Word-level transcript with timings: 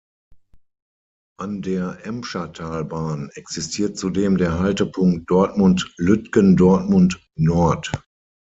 An 1.37 1.61
der 1.61 2.07
Emschertalbahn 2.07 3.29
existiert 3.35 3.99
zudem 3.99 4.37
der 4.39 4.57
Haltepunkt 4.57 5.29
Dortmund-Lütgendortmund 5.29 7.19
Nord. 7.35 7.91